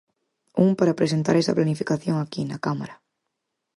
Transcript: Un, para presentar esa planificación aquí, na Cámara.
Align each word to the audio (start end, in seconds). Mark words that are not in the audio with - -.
Un, 0.63 0.69
para 0.79 0.97
presentar 0.99 1.35
esa 1.37 1.55
planificación 1.57 2.15
aquí, 2.19 2.41
na 2.45 2.61
Cámara. 2.65 2.95